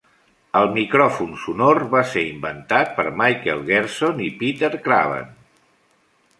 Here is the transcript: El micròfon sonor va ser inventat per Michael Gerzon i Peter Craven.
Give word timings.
El 0.59 0.63
micròfon 0.77 1.35
sonor 1.41 1.81
va 1.91 2.01
ser 2.15 2.25
inventat 2.31 2.97
per 2.97 3.07
Michael 3.21 3.63
Gerzon 3.71 4.27
i 4.29 4.33
Peter 4.43 4.73
Craven. 4.91 5.33